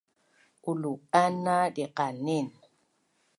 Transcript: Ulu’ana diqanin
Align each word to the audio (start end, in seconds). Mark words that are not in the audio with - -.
Ulu’ana 0.69 1.55
diqanin 1.75 2.47